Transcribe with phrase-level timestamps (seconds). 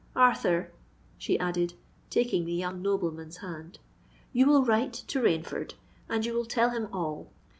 [0.15, 0.71] Arthur,"
[1.19, 1.75] she added,
[2.09, 7.31] taking the young nobleman's hand,—"you will write to Rainford—and you will tell him all.